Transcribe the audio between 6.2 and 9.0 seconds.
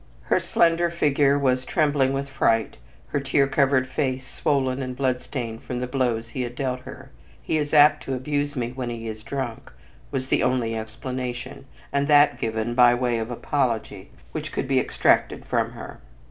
he had dealt her. "He is apt to abuse me when